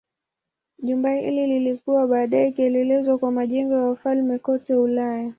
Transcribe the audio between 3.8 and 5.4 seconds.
wafalme kote Ulaya.